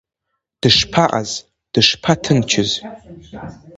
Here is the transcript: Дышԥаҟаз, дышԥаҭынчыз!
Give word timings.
Дышԥаҟаз, 0.61 1.31
дышԥаҭынчыз! 1.73 2.71